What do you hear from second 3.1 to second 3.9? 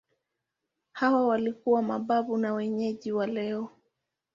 wa leo.